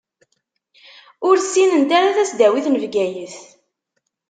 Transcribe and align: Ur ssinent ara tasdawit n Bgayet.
Ur 1.27 1.35
ssinent 1.43 1.91
ara 1.97 2.15
tasdawit 2.17 2.65
n 2.69 2.79
Bgayet. 2.83 3.35